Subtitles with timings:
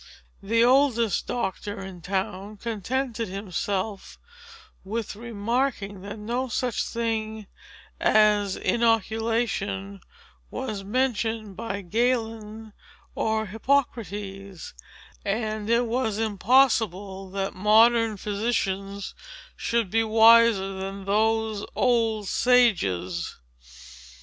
[0.41, 4.17] The oldest doctor in town contented himself
[4.83, 7.45] with remarking, that no such thing
[7.99, 10.01] as inoculation
[10.49, 12.73] was mentioned by Galen
[13.13, 14.73] or Hippocrates,
[15.23, 19.13] and it was impossible that modern physicians
[19.55, 23.35] should be wiser than those old sages.